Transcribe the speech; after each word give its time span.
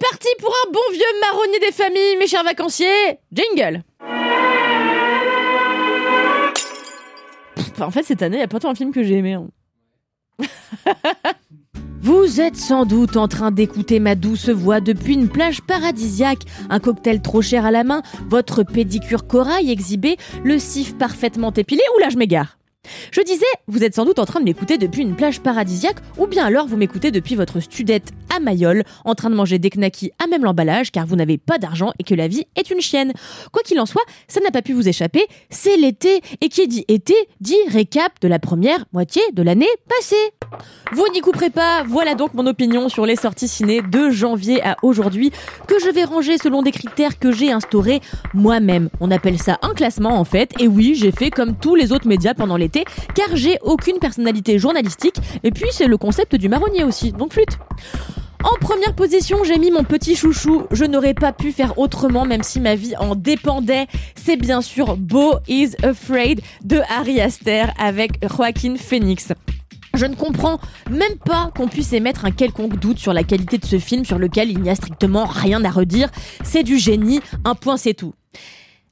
Parti 0.00 0.28
pour 0.38 0.50
un 0.66 0.70
bon 0.72 0.80
vieux 0.92 1.02
marronnier 1.20 1.58
des 1.60 1.72
familles, 1.72 2.16
mes 2.18 2.26
chers 2.26 2.44
vacanciers. 2.44 3.18
Jingle. 3.32 3.82
Pff, 7.56 7.80
en 7.80 7.90
fait, 7.90 8.02
cette 8.04 8.22
année, 8.22 8.36
il 8.36 8.40
n'y 8.40 8.44
a 8.44 8.48
pas 8.48 8.60
tant 8.60 8.72
de 8.72 8.76
films 8.76 8.92
que 8.92 9.02
j'ai 9.02 9.14
aimé. 9.16 9.34
hein. 9.34 9.48
Vous 12.00 12.40
êtes 12.40 12.56
sans 12.56 12.86
doute 12.86 13.16
en 13.16 13.26
train 13.26 13.50
d'écouter 13.50 13.98
ma 13.98 14.14
douce 14.14 14.48
voix 14.48 14.80
depuis 14.80 15.14
une 15.14 15.28
plage 15.28 15.62
paradisiaque, 15.62 16.42
un 16.70 16.78
cocktail 16.78 17.20
trop 17.20 17.42
cher 17.42 17.66
à 17.66 17.70
la 17.72 17.82
main, 17.82 18.02
votre 18.28 18.62
pédicure 18.62 19.26
corail 19.26 19.70
exhibé, 19.70 20.16
le 20.44 20.58
cif 20.60 20.96
parfaitement 20.96 21.52
épilé, 21.52 21.82
ou 21.96 22.00
là 22.00 22.08
je 22.08 22.16
m'égare. 22.16 22.57
Je 23.10 23.20
disais, 23.20 23.44
vous 23.66 23.84
êtes 23.84 23.94
sans 23.94 24.04
doute 24.04 24.18
en 24.18 24.24
train 24.24 24.40
de 24.40 24.44
m'écouter 24.44 24.78
depuis 24.78 25.02
une 25.02 25.16
plage 25.16 25.40
paradisiaque, 25.40 25.98
ou 26.18 26.26
bien 26.26 26.44
alors 26.44 26.66
vous 26.66 26.76
m'écoutez 26.76 27.10
depuis 27.10 27.34
votre 27.34 27.60
studette 27.60 28.12
à 28.34 28.40
Mayol, 28.40 28.84
en 29.04 29.14
train 29.14 29.30
de 29.30 29.34
manger 29.34 29.58
des 29.58 29.70
knackis 29.70 30.12
à 30.22 30.26
même 30.26 30.44
l'emballage, 30.44 30.92
car 30.92 31.06
vous 31.06 31.16
n'avez 31.16 31.38
pas 31.38 31.58
d'argent 31.58 31.92
et 31.98 32.04
que 32.04 32.14
la 32.14 32.28
vie 32.28 32.46
est 32.56 32.70
une 32.70 32.80
chienne. 32.80 33.12
Quoi 33.52 33.62
qu'il 33.62 33.80
en 33.80 33.86
soit, 33.86 34.04
ça 34.28 34.40
n'a 34.40 34.50
pas 34.50 34.62
pu 34.62 34.72
vous 34.72 34.88
échapper, 34.88 35.26
c'est 35.50 35.76
l'été, 35.76 36.20
et 36.40 36.48
qui 36.48 36.66
dit 36.68 36.84
été 36.88 37.14
dit 37.40 37.56
récap 37.68 38.12
de 38.20 38.28
la 38.28 38.38
première 38.38 38.84
moitié 38.92 39.22
de 39.32 39.42
l'année 39.42 39.66
passée. 39.88 40.16
Vous 40.92 41.04
n'y 41.12 41.20
couperez 41.20 41.50
pas, 41.50 41.82
voilà 41.86 42.14
donc 42.14 42.34
mon 42.34 42.46
opinion 42.46 42.88
sur 42.88 43.06
les 43.06 43.16
sorties 43.16 43.48
ciné 43.48 43.82
de 43.82 44.10
janvier 44.10 44.62
à 44.62 44.76
aujourd'hui, 44.82 45.30
que 45.66 45.78
je 45.78 45.90
vais 45.90 46.04
ranger 46.04 46.38
selon 46.38 46.62
des 46.62 46.72
critères 46.72 47.18
que 47.18 47.32
j'ai 47.32 47.52
instaurés 47.52 48.00
moi-même. 48.34 48.88
On 49.00 49.10
appelle 49.10 49.38
ça 49.38 49.58
un 49.62 49.74
classement 49.74 50.18
en 50.18 50.24
fait, 50.24 50.52
et 50.58 50.68
oui, 50.68 50.94
j'ai 50.94 51.12
fait 51.12 51.30
comme 51.30 51.56
tous 51.56 51.74
les 51.74 51.92
autres 51.92 52.08
médias 52.08 52.34
pendant 52.34 52.56
l'été, 52.56 52.77
car 53.14 53.28
j'ai 53.34 53.58
aucune 53.62 53.98
personnalité 53.98 54.58
journalistique, 54.58 55.16
et 55.44 55.50
puis 55.50 55.68
c'est 55.70 55.86
le 55.86 55.96
concept 55.96 56.36
du 56.36 56.48
marronnier 56.48 56.84
aussi, 56.84 57.12
donc 57.12 57.32
flûte. 57.32 57.58
En 58.44 58.54
première 58.64 58.94
position, 58.94 59.42
j'ai 59.42 59.58
mis 59.58 59.72
mon 59.72 59.82
petit 59.82 60.14
chouchou. 60.14 60.62
Je 60.70 60.84
n'aurais 60.84 61.14
pas 61.14 61.32
pu 61.32 61.50
faire 61.50 61.76
autrement, 61.76 62.24
même 62.24 62.44
si 62.44 62.60
ma 62.60 62.76
vie 62.76 62.96
en 62.96 63.16
dépendait. 63.16 63.88
C'est 64.14 64.36
bien 64.36 64.62
sûr 64.62 64.96
Beau 64.96 65.34
is 65.48 65.70
Afraid 65.82 66.40
de 66.64 66.80
Harry 66.88 67.20
Aster 67.20 67.64
avec 67.78 68.24
Joaquin 68.24 68.76
Phoenix. 68.76 69.32
Je 69.94 70.06
ne 70.06 70.14
comprends 70.14 70.60
même 70.88 71.18
pas 71.24 71.50
qu'on 71.56 71.66
puisse 71.66 71.92
émettre 71.92 72.24
un 72.24 72.30
quelconque 72.30 72.78
doute 72.78 72.98
sur 72.98 73.12
la 73.12 73.24
qualité 73.24 73.58
de 73.58 73.64
ce 73.64 73.80
film 73.80 74.04
sur 74.04 74.18
lequel 74.18 74.50
il 74.50 74.60
n'y 74.60 74.70
a 74.70 74.76
strictement 74.76 75.24
rien 75.26 75.64
à 75.64 75.70
redire. 75.70 76.08
C'est 76.44 76.62
du 76.62 76.78
génie, 76.78 77.20
un 77.44 77.56
point 77.56 77.76
c'est 77.76 77.94
tout. 77.94 78.14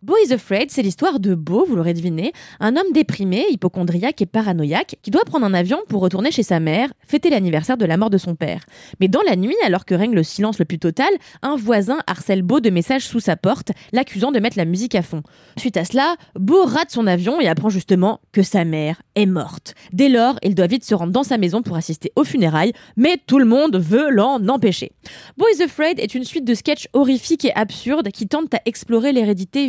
Beau 0.03 0.15
is 0.25 0.33
Afraid, 0.33 0.71
c'est 0.71 0.83
l'histoire 0.83 1.21
de 1.21 1.35
Beau, 1.35 1.65
vous 1.67 1.75
l'aurez 1.75 1.95
deviné, 1.95 2.33
un 2.61 2.77
homme 2.77 2.93
déprimé, 2.93 3.47
hypochondriaque 3.51 4.21
et 4.21 4.27
paranoïaque, 4.27 4.97
qui 5.01 5.11
doit 5.11 5.25
prendre 5.25 5.47
un 5.47 5.55
avion 5.55 5.79
pour 5.89 6.03
retourner 6.03 6.31
chez 6.31 6.43
sa 6.43 6.61
mère, 6.61 6.93
fêter 7.07 7.31
l'anniversaire 7.31 7.79
de 7.79 7.87
la 7.87 7.97
mort 7.97 8.11
de 8.11 8.19
son 8.19 8.35
père. 8.35 8.67
Mais 9.01 9.09
dans 9.09 9.23
la 9.23 9.37
nuit, 9.37 9.57
alors 9.65 9.87
que 9.87 9.95
règne 9.95 10.15
le 10.15 10.23
silence 10.23 10.59
le 10.59 10.67
plus 10.67 10.79
total, 10.79 11.09
un 11.41 11.57
voisin 11.57 11.99
harcèle 12.07 12.43
Beau 12.43 12.61
de 12.61 12.69
messages 12.69 13.07
sous 13.07 13.21
sa 13.21 13.37
porte, 13.37 13.73
l'accusant 13.93 14.33
de 14.33 14.39
mettre 14.39 14.59
la 14.59 14.67
musique 14.67 14.95
à 14.95 15.03
fond. 15.03 15.23
Suite 15.57 15.79
à 15.79 15.87
cela, 15.87 16.17
Beau 16.35 16.65
rate 16.65 16.91
son 16.91 17.07
avion 17.07 17.41
et 17.41 17.49
apprend 17.49 17.71
justement 17.71 18.21
que 18.33 18.43
sa 18.43 18.65
mère 18.67 19.01
est 19.15 19.27
morte. 19.27 19.75
Dès 19.95 20.11
lors, 20.11 20.39
il 20.43 20.55
doit 20.55 20.67
vite 20.67 20.85
se 20.85 20.95
rendre 20.95 21.13
dans 21.13 21.25
sa 21.25 21.39
maison 21.39 21.63
pour 21.63 21.77
assister 21.77 22.13
aux 22.17 22.25
funérailles, 22.25 22.75
mais 22.97 23.17
tout 23.27 23.39
le 23.39 23.47
monde 23.47 23.77
veut 23.77 24.11
l'en 24.11 24.47
empêcher. 24.49 24.93
Beau 25.39 25.47
is 25.57 25.63
Afraid 25.63 25.99
est 25.99 26.15
une 26.15 26.25
suite 26.25 26.45
de 26.45 26.55
sketchs 26.55 26.89
horrifiques 26.93 27.47
et 27.47 27.55
absurdes 27.55 28.11
qui 28.11 28.29
tentent 28.29 28.55
à 28.55 28.61
explorer 28.67 29.13
l'hérédité 29.13 29.69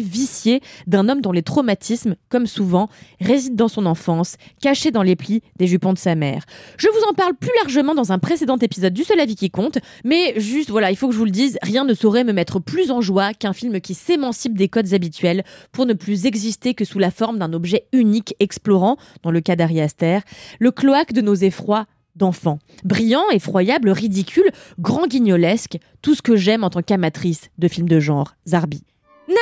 d'un 0.87 1.09
homme 1.09 1.21
dont 1.21 1.31
les 1.31 1.43
traumatismes, 1.43 2.15
comme 2.29 2.47
souvent, 2.47 2.89
résident 3.19 3.55
dans 3.57 3.67
son 3.67 3.85
enfance, 3.85 4.35
cachés 4.61 4.91
dans 4.91 5.03
les 5.03 5.15
plis 5.15 5.41
des 5.57 5.67
jupons 5.67 5.93
de 5.93 5.97
sa 5.97 6.15
mère. 6.15 6.43
Je 6.77 6.87
vous 6.87 7.09
en 7.09 7.13
parle 7.13 7.33
plus 7.33 7.51
largement 7.61 7.95
dans 7.95 8.11
un 8.11 8.19
précédent 8.19 8.57
épisode 8.57 8.93
du 8.93 9.03
Seul 9.03 9.19
avis 9.19 9.35
qui 9.35 9.49
compte, 9.49 9.79
mais 10.03 10.33
juste 10.37 10.69
voilà, 10.69 10.91
il 10.91 10.95
faut 10.95 11.07
que 11.07 11.13
je 11.13 11.19
vous 11.19 11.25
le 11.25 11.31
dise, 11.31 11.57
rien 11.61 11.85
ne 11.85 11.93
saurait 11.93 12.23
me 12.23 12.33
mettre 12.33 12.59
plus 12.59 12.91
en 12.91 13.01
joie 13.01 13.33
qu'un 13.33 13.53
film 13.53 13.81
qui 13.81 13.93
s'émancipe 13.93 14.57
des 14.57 14.69
codes 14.69 14.93
habituels 14.93 15.43
pour 15.71 15.85
ne 15.85 15.93
plus 15.93 16.25
exister 16.25 16.73
que 16.73 16.85
sous 16.85 16.99
la 16.99 17.11
forme 17.11 17.39
d'un 17.39 17.53
objet 17.53 17.87
unique 17.93 18.35
explorant, 18.39 18.97
dans 19.23 19.31
le 19.31 19.41
cas 19.41 19.55
d'Ari 19.55 19.81
Aster, 19.81 20.19
le 20.59 20.71
cloaque 20.71 21.13
de 21.13 21.21
nos 21.21 21.35
effrois 21.35 21.85
d'enfants. 22.15 22.59
Brillant, 22.83 23.29
effroyable, 23.31 23.89
ridicule, 23.89 24.49
grand 24.79 25.07
guignolesque, 25.07 25.77
tout 26.01 26.15
ce 26.15 26.21
que 26.21 26.35
j'aime 26.35 26.63
en 26.63 26.69
tant 26.69 26.81
qu'amatrice 26.81 27.49
de 27.57 27.67
films 27.67 27.89
de 27.89 27.99
genre, 27.99 28.35
Zarbi. 28.47 28.83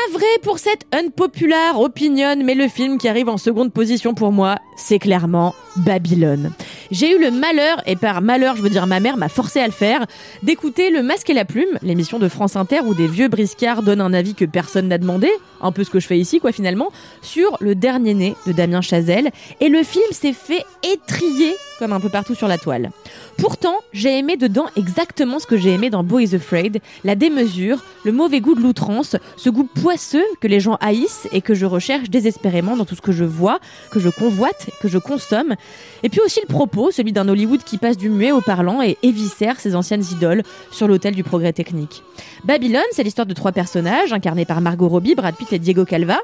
Navré 0.07 0.25
pour 0.43 0.59
cette 0.59 0.85
unpopular 0.91 1.79
opinion, 1.79 2.35
mais 2.43 2.53
le 2.53 2.67
film 2.67 2.97
qui 2.97 3.07
arrive 3.07 3.29
en 3.29 3.37
seconde 3.37 3.71
position 3.71 4.13
pour 4.13 4.31
moi, 4.31 4.57
c'est 4.75 4.99
clairement 4.99 5.55
Babylone. 5.77 6.51
J'ai 6.91 7.15
eu 7.15 7.19
le 7.19 7.31
malheur, 7.31 7.81
et 7.85 7.95
par 7.95 8.21
malheur 8.21 8.55
je 8.55 8.61
veux 8.61 8.69
dire 8.69 8.87
ma 8.87 8.99
mère 8.99 9.17
m'a 9.17 9.29
forcé 9.29 9.59
à 9.59 9.65
le 9.65 9.71
faire, 9.71 10.05
d'écouter 10.43 10.89
Le 10.89 11.03
Masque 11.03 11.29
et 11.29 11.33
la 11.33 11.45
Plume, 11.45 11.79
l'émission 11.81 12.19
de 12.19 12.27
France 12.27 12.55
Inter 12.55 12.81
où 12.85 12.93
des 12.93 13.07
vieux 13.07 13.27
briscards 13.27 13.83
donnent 13.83 14.01
un 14.01 14.13
avis 14.13 14.35
que 14.35 14.45
personne 14.45 14.87
n'a 14.87 14.97
demandé, 14.97 15.29
un 15.61 15.71
peu 15.71 15.83
ce 15.83 15.89
que 15.89 15.99
je 15.99 16.07
fais 16.07 16.17
ici 16.17 16.39
quoi 16.39 16.51
finalement, 16.51 16.91
sur 17.21 17.57
Le 17.59 17.75
Dernier 17.75 18.13
Né 18.13 18.35
de 18.45 18.51
Damien 18.51 18.81
Chazelle, 18.81 19.31
et 19.59 19.69
le 19.69 19.83
film 19.83 20.05
s'est 20.11 20.33
fait 20.33 20.63
étrier 20.83 21.53
comme 21.79 21.93
un 21.93 21.99
peu 21.99 22.09
partout 22.09 22.35
sur 22.35 22.47
la 22.47 22.57
toile. 22.57 22.91
Pourtant, 23.37 23.75
j'ai 23.91 24.17
aimé 24.17 24.37
dedans 24.37 24.67
exactement 24.77 25.39
ce 25.39 25.45
que 25.45 25.57
j'ai 25.57 25.71
aimé 25.71 25.89
dans 25.89 26.03
Boy 26.03 26.25
is 26.25 26.35
Afraid, 26.35 26.79
la 27.03 27.15
démesure, 27.15 27.83
le 28.05 28.11
mauvais 28.11 28.39
goût 28.39 28.55
de 28.55 28.61
l'outrance, 28.61 29.15
ce 29.35 29.49
goût 29.49 29.65
poisseux 29.65 30.23
que 30.39 30.47
les 30.47 30.59
gens 30.59 30.77
haïssent 30.79 31.27
et 31.31 31.41
que 31.41 31.53
je 31.53 31.65
recherche 31.65 32.09
désespérément 32.09 32.77
dans 32.77 32.85
tout 32.85 32.95
ce 32.95 33.01
que 33.01 33.11
je 33.11 33.25
vois, 33.25 33.59
que 33.91 33.99
je 33.99 34.09
convoite, 34.09 34.64
que 34.81 34.87
je 34.87 34.97
consomme. 34.97 35.55
Et 36.03 36.09
puis 36.09 36.21
aussi 36.21 36.39
le 36.41 36.47
propos, 36.47 36.91
celui 36.91 37.13
d'un 37.13 37.27
Hollywood 37.27 37.63
qui 37.63 37.77
passe 37.77 37.97
du 37.97 38.09
muet 38.09 38.31
au 38.31 38.41
parlant 38.41 38.81
et 38.81 38.97
éviscère 39.03 39.59
ses 39.59 39.75
anciennes 39.75 40.03
idoles 40.11 40.43
sur 40.71 40.87
l'autel 40.87 41.15
du 41.15 41.23
progrès 41.23 41.53
technique. 41.53 42.03
Babylone, 42.43 42.81
c'est 42.91 43.03
l'histoire 43.03 43.25
de 43.25 43.33
trois 43.33 43.51
personnages 43.51 44.13
incarnés 44.13 44.45
par 44.45 44.61
Margot 44.61 44.87
Robbie, 44.87 45.15
Brad 45.15 45.35
Pitt 45.35 45.51
et 45.53 45.59
Diego 45.59 45.85
Calva. 45.85 46.19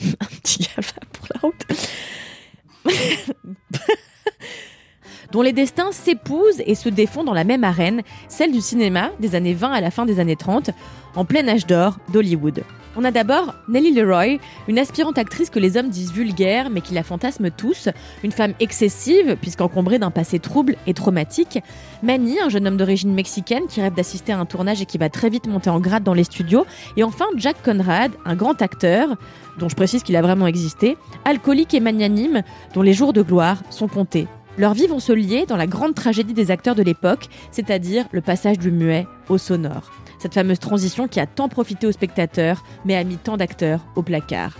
un 0.02 0.26
petit 0.42 0.66
Calva 0.66 0.92
pour 1.12 1.26
la 1.34 1.40
route 1.40 1.64
dont 5.36 5.42
les 5.42 5.52
destins 5.52 5.92
s'épousent 5.92 6.62
et 6.64 6.74
se 6.74 6.88
défont 6.88 7.22
dans 7.22 7.34
la 7.34 7.44
même 7.44 7.62
arène, 7.62 8.00
celle 8.26 8.52
du 8.52 8.62
cinéma 8.62 9.10
des 9.20 9.34
années 9.34 9.52
20 9.52 9.70
à 9.70 9.82
la 9.82 9.90
fin 9.90 10.06
des 10.06 10.18
années 10.18 10.34
30, 10.34 10.70
en 11.14 11.26
plein 11.26 11.46
âge 11.46 11.66
d'or 11.66 11.98
d'Hollywood. 12.10 12.64
On 12.96 13.04
a 13.04 13.10
d'abord 13.10 13.52
Nellie 13.68 13.92
Leroy, 13.92 14.38
une 14.66 14.78
aspirante 14.78 15.18
actrice 15.18 15.50
que 15.50 15.58
les 15.58 15.76
hommes 15.76 15.90
disent 15.90 16.10
vulgaire 16.10 16.70
mais 16.70 16.80
qui 16.80 16.94
la 16.94 17.02
fantasment 17.02 17.50
tous, 17.54 17.90
une 18.24 18.32
femme 18.32 18.54
excessive 18.60 19.36
puisqu'encombrée 19.38 19.98
d'un 19.98 20.10
passé 20.10 20.38
trouble 20.38 20.76
et 20.86 20.94
traumatique. 20.94 21.58
Manny, 22.02 22.40
un 22.40 22.48
jeune 22.48 22.66
homme 22.66 22.78
d'origine 22.78 23.12
mexicaine 23.12 23.66
qui 23.68 23.82
rêve 23.82 23.92
d'assister 23.92 24.32
à 24.32 24.38
un 24.38 24.46
tournage 24.46 24.80
et 24.80 24.86
qui 24.86 24.96
va 24.96 25.10
très 25.10 25.28
vite 25.28 25.48
monter 25.48 25.68
en 25.68 25.80
grade 25.80 26.02
dans 26.02 26.14
les 26.14 26.24
studios. 26.24 26.64
Et 26.96 27.04
enfin 27.04 27.26
Jack 27.36 27.62
Conrad, 27.62 28.12
un 28.24 28.36
grand 28.36 28.62
acteur 28.62 29.16
dont 29.58 29.68
je 29.68 29.76
précise 29.76 30.02
qu'il 30.02 30.16
a 30.16 30.22
vraiment 30.22 30.46
existé, 30.46 30.96
alcoolique 31.26 31.74
et 31.74 31.80
magnanime, 31.80 32.40
dont 32.72 32.80
les 32.80 32.94
jours 32.94 33.12
de 33.12 33.20
gloire 33.20 33.58
sont 33.68 33.88
comptés. 33.88 34.28
Leurs 34.58 34.74
vies 34.74 34.86
vont 34.86 35.00
se 35.00 35.12
lier 35.12 35.44
dans 35.46 35.56
la 35.56 35.66
grande 35.66 35.94
tragédie 35.94 36.32
des 36.32 36.50
acteurs 36.50 36.74
de 36.74 36.82
l'époque, 36.82 37.28
c'est-à-dire 37.50 38.06
le 38.12 38.22
passage 38.22 38.58
du 38.58 38.70
muet 38.70 39.06
au 39.28 39.36
sonore. 39.36 39.92
Cette 40.18 40.34
fameuse 40.34 40.58
transition 40.58 41.08
qui 41.08 41.20
a 41.20 41.26
tant 41.26 41.48
profité 41.48 41.86
aux 41.86 41.92
spectateurs, 41.92 42.64
mais 42.84 42.96
a 42.96 43.04
mis 43.04 43.18
tant 43.18 43.36
d'acteurs 43.36 43.84
au 43.96 44.02
placard. 44.02 44.56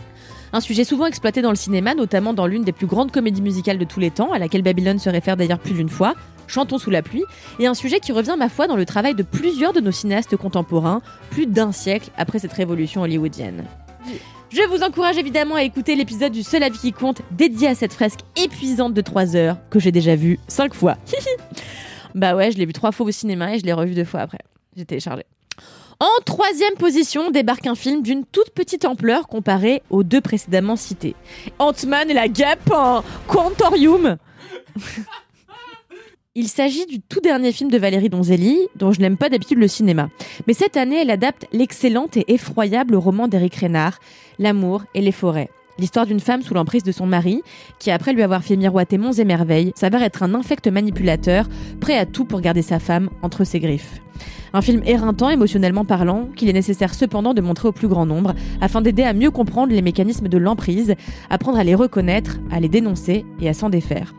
Un 0.52 0.60
sujet 0.60 0.84
souvent 0.84 1.06
exploité 1.06 1.40
dans 1.40 1.50
le 1.50 1.56
cinéma, 1.56 1.94
notamment 1.94 2.34
dans 2.34 2.46
l'une 2.46 2.62
des 2.62 2.72
plus 2.72 2.86
grandes 2.86 3.10
comédies 3.10 3.42
musicales 3.42 3.78
de 3.78 3.84
tous 3.84 4.00
les 4.00 4.10
temps, 4.10 4.32
à 4.32 4.38
laquelle 4.38 4.62
Babylone 4.62 4.98
se 4.98 5.08
réfère 5.08 5.36
d'ailleurs 5.36 5.58
plus 5.58 5.74
d'une 5.74 5.88
fois, 5.88 6.14
Chantons 6.46 6.78
sous 6.78 6.90
la 6.90 7.02
pluie, 7.02 7.24
et 7.58 7.66
un 7.66 7.74
sujet 7.74 8.00
qui 8.00 8.12
revient, 8.12 8.36
ma 8.38 8.48
foi, 8.48 8.66
dans 8.66 8.76
le 8.76 8.84
travail 8.84 9.14
de 9.14 9.22
plusieurs 9.22 9.72
de 9.72 9.80
nos 9.80 9.90
cinéastes 9.90 10.36
contemporains, 10.36 11.02
plus 11.30 11.46
d'un 11.46 11.72
siècle 11.72 12.10
après 12.16 12.38
cette 12.38 12.52
révolution 12.52 13.02
hollywoodienne. 13.02 13.64
Je 14.56 14.62
vous 14.70 14.82
encourage 14.82 15.18
évidemment 15.18 15.56
à 15.56 15.64
écouter 15.64 15.96
l'épisode 15.96 16.32
du 16.32 16.42
Seul 16.42 16.62
avis 16.62 16.78
qui 16.78 16.90
compte 16.90 17.20
dédié 17.30 17.68
à 17.68 17.74
cette 17.74 17.92
fresque 17.92 18.20
épuisante 18.36 18.94
de 18.94 19.02
3 19.02 19.36
heures 19.36 19.58
que 19.68 19.78
j'ai 19.78 19.92
déjà 19.92 20.16
vue 20.16 20.38
5 20.48 20.72
fois. 20.72 20.96
bah 22.14 22.34
ouais, 22.34 22.50
je 22.50 22.56
l'ai 22.56 22.64
vu 22.64 22.72
3 22.72 22.90
fois 22.90 23.04
au 23.04 23.10
cinéma 23.10 23.54
et 23.54 23.58
je 23.58 23.66
l'ai 23.66 23.74
revu 23.74 23.92
deux 23.92 24.06
fois 24.06 24.20
après. 24.20 24.38
J'ai 24.74 24.86
téléchargé. 24.86 25.24
En 26.00 26.22
troisième 26.24 26.72
position 26.78 27.30
débarque 27.30 27.66
un 27.66 27.74
film 27.74 28.02
d'une 28.02 28.24
toute 28.24 28.48
petite 28.48 28.86
ampleur 28.86 29.28
comparé 29.28 29.82
aux 29.90 30.04
deux 30.04 30.22
précédemment 30.22 30.76
cités. 30.76 31.16
Ant-Man 31.58 32.08
et 32.10 32.14
la 32.14 32.28
guêpe 32.28 32.70
en 32.72 33.04
Quantorium. 33.26 34.16
Il 36.38 36.48
s'agit 36.48 36.84
du 36.84 37.00
tout 37.00 37.20
dernier 37.20 37.50
film 37.50 37.70
de 37.70 37.78
Valérie 37.78 38.10
Donzelli, 38.10 38.58
dont 38.76 38.92
je 38.92 39.00
n'aime 39.00 39.16
pas 39.16 39.30
d'habitude 39.30 39.56
le 39.56 39.68
cinéma. 39.68 40.10
Mais 40.46 40.52
cette 40.52 40.76
année, 40.76 41.00
elle 41.00 41.10
adapte 41.10 41.46
l'excellent 41.50 42.08
et 42.14 42.30
effroyable 42.34 42.94
roman 42.94 43.26
d'Éric 43.26 43.54
Reynard, 43.54 43.98
L'amour 44.38 44.84
et 44.92 45.00
les 45.00 45.12
forêts. 45.12 45.48
L'histoire 45.78 46.04
d'une 46.04 46.20
femme 46.20 46.42
sous 46.42 46.52
l'emprise 46.52 46.82
de 46.82 46.92
son 46.92 47.06
mari, 47.06 47.40
qui 47.78 47.90
après 47.90 48.12
lui 48.12 48.22
avoir 48.22 48.44
fait 48.44 48.56
miroiter 48.56 48.98
monts 48.98 49.12
et 49.12 49.24
merveilles, 49.24 49.72
s'avère 49.76 50.02
être 50.02 50.22
un 50.22 50.34
infect 50.34 50.66
manipulateur, 50.68 51.48
prêt 51.80 51.96
à 51.96 52.04
tout 52.04 52.26
pour 52.26 52.42
garder 52.42 52.60
sa 52.60 52.80
femme 52.80 53.08
entre 53.22 53.44
ses 53.44 53.58
griffes. 53.58 54.02
Un 54.52 54.60
film 54.60 54.82
éreintant, 54.84 55.30
émotionnellement 55.30 55.86
parlant, 55.86 56.28
qu'il 56.36 56.50
est 56.50 56.52
nécessaire 56.52 56.92
cependant 56.92 57.32
de 57.32 57.40
montrer 57.40 57.68
au 57.68 57.72
plus 57.72 57.88
grand 57.88 58.04
nombre, 58.04 58.34
afin 58.60 58.82
d'aider 58.82 59.04
à 59.04 59.14
mieux 59.14 59.30
comprendre 59.30 59.72
les 59.72 59.80
mécanismes 59.80 60.28
de 60.28 60.36
l'emprise, 60.36 60.96
apprendre 61.30 61.58
à 61.58 61.64
les 61.64 61.74
reconnaître, 61.74 62.36
à 62.50 62.60
les 62.60 62.68
dénoncer 62.68 63.24
et 63.40 63.48
à 63.48 63.54
s'en 63.54 63.70
défaire. 63.70 64.12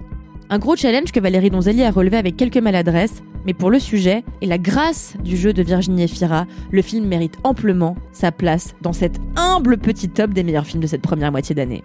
Un 0.49 0.59
gros 0.59 0.77
challenge 0.77 1.11
que 1.11 1.19
Valérie 1.19 1.49
Donzelli 1.49 1.83
a 1.83 1.91
relevé 1.91 2.15
avec 2.15 2.37
quelques 2.37 2.57
maladresses, 2.57 3.21
mais 3.45 3.53
pour 3.53 3.69
le 3.69 3.79
sujet 3.79 4.23
et 4.39 4.45
la 4.45 4.57
grâce 4.57 5.15
du 5.21 5.35
jeu 5.35 5.51
de 5.51 5.61
Virginie 5.61 6.03
Efira, 6.03 6.45
le 6.71 6.81
film 6.81 7.05
mérite 7.05 7.37
amplement 7.43 7.97
sa 8.13 8.31
place 8.31 8.73
dans 8.81 8.93
cet 8.93 9.19
humble 9.35 9.77
petit 9.77 10.07
top 10.07 10.31
des 10.31 10.43
meilleurs 10.43 10.65
films 10.65 10.81
de 10.81 10.87
cette 10.87 11.01
première 11.01 11.33
moitié 11.33 11.53
d'année. 11.53 11.83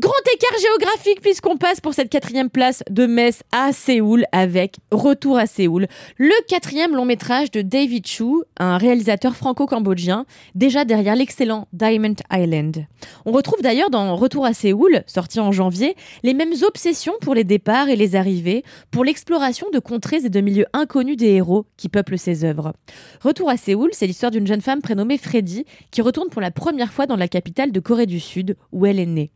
Grand 0.00 0.12
écart 0.32 0.60
géographique 0.60 1.20
puisqu'on 1.22 1.56
passe 1.56 1.80
pour 1.80 1.92
cette 1.92 2.08
quatrième 2.08 2.50
place 2.50 2.84
de 2.88 3.06
Metz 3.06 3.42
à 3.50 3.72
Séoul 3.72 4.26
avec 4.30 4.76
Retour 4.92 5.38
à 5.38 5.46
Séoul, 5.48 5.88
le 6.18 6.34
quatrième 6.46 6.94
long 6.94 7.04
métrage 7.04 7.50
de 7.50 7.62
David 7.62 8.06
Chu, 8.06 8.44
un 8.58 8.78
réalisateur 8.78 9.34
franco-cambodgien, 9.34 10.24
déjà 10.54 10.84
derrière 10.84 11.16
l'excellent 11.16 11.66
Diamond 11.72 12.14
Island. 12.30 12.86
On 13.24 13.32
retrouve 13.32 13.60
d'ailleurs 13.60 13.90
dans 13.90 14.14
Retour 14.14 14.46
à 14.46 14.54
Séoul, 14.54 15.02
sorti 15.08 15.40
en 15.40 15.50
janvier, 15.50 15.96
les 16.22 16.32
mêmes 16.32 16.54
obsessions 16.62 17.14
pour 17.20 17.34
les 17.34 17.42
départs 17.42 17.88
et 17.88 17.96
les 17.96 18.14
arrivées, 18.14 18.62
pour 18.92 19.04
l'exploration 19.04 19.66
de 19.72 19.80
contrées 19.80 20.24
et 20.24 20.30
de 20.30 20.40
milieux 20.40 20.66
inconnus 20.74 21.16
des 21.16 21.30
héros 21.30 21.66
qui 21.76 21.88
peuplent 21.88 22.18
ses 22.18 22.44
œuvres. 22.44 22.72
Retour 23.20 23.50
à 23.50 23.56
Séoul, 23.56 23.90
c'est 23.90 24.06
l'histoire 24.06 24.30
d'une 24.30 24.46
jeune 24.46 24.60
femme 24.60 24.80
prénommée 24.80 25.18
Freddy 25.18 25.64
qui 25.90 26.02
retourne 26.02 26.28
pour 26.28 26.40
la 26.40 26.52
première 26.52 26.92
fois 26.92 27.06
dans 27.06 27.16
la 27.16 27.26
capitale 27.26 27.72
de 27.72 27.80
Corée 27.80 28.06
du 28.06 28.20
Sud 28.20 28.56
où 28.70 28.86
elle 28.86 29.00
est 29.00 29.06
née. 29.06 29.32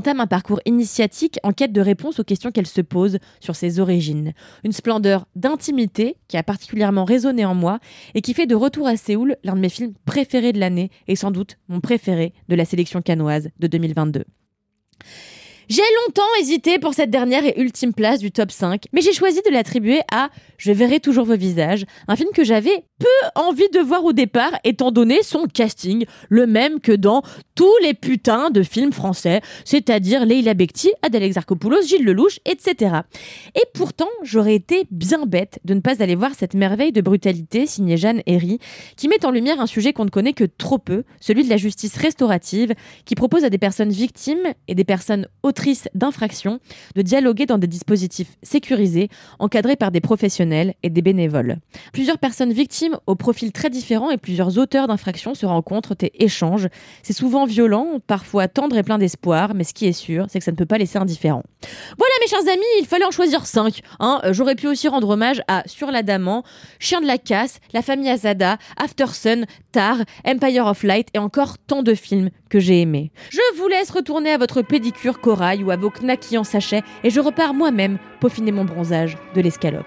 Entame 0.00 0.20
un 0.20 0.26
parcours 0.26 0.60
initiatique 0.64 1.38
en 1.42 1.52
quête 1.52 1.74
de 1.74 1.80
réponse 1.82 2.20
aux 2.20 2.24
questions 2.24 2.50
qu'elle 2.50 2.66
se 2.66 2.80
pose 2.80 3.18
sur 3.38 3.54
ses 3.54 3.80
origines. 3.80 4.32
Une 4.64 4.72
splendeur 4.72 5.26
d'intimité 5.36 6.16
qui 6.26 6.38
a 6.38 6.42
particulièrement 6.42 7.04
résonné 7.04 7.44
en 7.44 7.54
moi 7.54 7.80
et 8.14 8.22
qui 8.22 8.32
fait 8.32 8.46
de 8.46 8.54
Retour 8.54 8.86
à 8.86 8.96
Séoul 8.96 9.36
l'un 9.44 9.54
de 9.54 9.60
mes 9.60 9.68
films 9.68 9.92
préférés 10.06 10.54
de 10.54 10.58
l'année 10.58 10.90
et 11.06 11.16
sans 11.16 11.30
doute 11.30 11.58
mon 11.68 11.80
préféré 11.80 12.32
de 12.48 12.54
la 12.54 12.64
sélection 12.64 13.02
canoise 13.02 13.50
de 13.58 13.66
2022. 13.66 14.24
J'ai 15.68 15.82
longtemps 16.06 16.22
hésité 16.40 16.78
pour 16.78 16.94
cette 16.94 17.10
dernière 17.10 17.44
et 17.44 17.60
ultime 17.60 17.92
place 17.92 18.20
du 18.20 18.32
top 18.32 18.50
5, 18.50 18.86
mais 18.94 19.02
j'ai 19.02 19.12
choisi 19.12 19.40
de 19.46 19.52
l'attribuer 19.52 20.00
à 20.10 20.30
Je 20.60 20.72
verrai 20.72 21.00
toujours 21.00 21.24
vos 21.24 21.38
visages, 21.38 21.86
un 22.06 22.16
film 22.16 22.28
que 22.34 22.44
j'avais 22.44 22.84
peu 22.98 23.06
envie 23.34 23.70
de 23.72 23.80
voir 23.80 24.04
au 24.04 24.12
départ, 24.12 24.52
étant 24.62 24.90
donné 24.90 25.22
son 25.22 25.46
casting, 25.46 26.04
le 26.28 26.46
même 26.46 26.80
que 26.80 26.92
dans 26.92 27.22
tous 27.54 27.72
les 27.82 27.94
putains 27.94 28.50
de 28.50 28.62
films 28.62 28.92
français, 28.92 29.40
c'est-à-dire 29.64 30.26
Leila 30.26 30.52
Bekti, 30.52 30.92
Adèle 31.00 31.22
Exarchopoulos, 31.22 31.80
Gilles 31.86 32.04
Lelouch, 32.04 32.40
etc. 32.44 32.96
Et 33.54 33.64
pourtant, 33.72 34.10
j'aurais 34.22 34.54
été 34.54 34.84
bien 34.90 35.24
bête 35.24 35.60
de 35.64 35.72
ne 35.72 35.80
pas 35.80 36.02
aller 36.02 36.14
voir 36.14 36.34
cette 36.34 36.52
merveille 36.52 36.92
de 36.92 37.00
brutalité 37.00 37.66
signée 37.66 37.96
Jeanne 37.96 38.20
Herry, 38.26 38.58
qui 38.98 39.08
met 39.08 39.24
en 39.24 39.30
lumière 39.30 39.62
un 39.62 39.66
sujet 39.66 39.94
qu'on 39.94 40.04
ne 40.04 40.10
connaît 40.10 40.34
que 40.34 40.44
trop 40.44 40.78
peu, 40.78 41.04
celui 41.20 41.42
de 41.42 41.48
la 41.48 41.56
justice 41.56 41.96
restaurative, 41.96 42.74
qui 43.06 43.14
propose 43.14 43.44
à 43.44 43.50
des 43.50 43.56
personnes 43.56 43.92
victimes 43.92 44.52
et 44.68 44.74
des 44.74 44.84
personnes 44.84 45.26
autrices 45.42 45.88
d'infractions 45.94 46.60
de 46.96 47.00
dialoguer 47.00 47.46
dans 47.46 47.56
des 47.56 47.66
dispositifs 47.66 48.36
sécurisés, 48.42 49.08
encadrés 49.38 49.76
par 49.76 49.90
des 49.90 50.02
professionnels 50.02 50.49
et 50.82 50.90
des 50.90 51.02
bénévoles. 51.02 51.58
Plusieurs 51.92 52.18
personnes 52.18 52.52
victimes 52.52 52.98
au 53.06 53.14
profil 53.14 53.52
très 53.52 53.70
différent 53.70 54.10
et 54.10 54.16
plusieurs 54.16 54.58
auteurs 54.58 54.88
d'infractions 54.88 55.34
se 55.34 55.46
rencontrent 55.46 55.94
et 56.02 56.24
échangent. 56.24 56.68
C'est 57.02 57.12
souvent 57.12 57.46
violent, 57.46 57.98
parfois 58.06 58.48
tendre 58.48 58.76
et 58.76 58.82
plein 58.82 58.98
d'espoir, 58.98 59.54
mais 59.54 59.64
ce 59.64 59.74
qui 59.74 59.86
est 59.86 59.92
sûr, 59.92 60.26
c'est 60.28 60.38
que 60.38 60.44
ça 60.44 60.52
ne 60.52 60.56
peut 60.56 60.66
pas 60.66 60.78
laisser 60.78 60.98
indifférent. 60.98 61.42
Voilà 61.98 62.12
mes 62.20 62.26
chers 62.26 62.52
amis, 62.52 62.62
il 62.80 62.86
fallait 62.86 63.04
en 63.04 63.10
choisir 63.10 63.46
5. 63.46 63.80
Hein. 64.00 64.20
Euh, 64.24 64.32
j'aurais 64.32 64.54
pu 64.54 64.66
aussi 64.66 64.88
rendre 64.88 65.08
hommage 65.08 65.42
à 65.48 65.62
Sur 65.66 65.90
l'Adamant, 65.90 66.42
Chien 66.78 67.00
de 67.00 67.06
la 67.06 67.18
Casse, 67.18 67.60
La 67.72 67.82
famille 67.82 68.08
Azada, 68.10 68.58
After 68.76 69.06
Sun, 69.06 69.46
Tar, 69.72 69.98
Empire 70.26 70.66
of 70.66 70.82
Light 70.82 71.08
et 71.14 71.18
encore 71.18 71.58
tant 71.58 71.82
de 71.82 71.94
films 71.94 72.30
que 72.48 72.58
j'ai 72.58 72.80
aimés. 72.80 73.10
Je 73.30 73.38
vous 73.56 73.68
laisse 73.68 73.90
retourner 73.90 74.32
à 74.32 74.38
votre 74.38 74.62
pédicure 74.62 75.20
corail 75.20 75.62
ou 75.62 75.70
à 75.70 75.76
vos 75.76 75.90
knackis 75.90 76.38
en 76.38 76.44
sachet 76.44 76.82
et 77.04 77.10
je 77.10 77.20
repars 77.20 77.54
moi-même 77.54 77.98
peaufiner 78.20 78.52
mon 78.52 78.64
bronzage 78.64 79.16
de 79.34 79.40
l'escalope. 79.40 79.86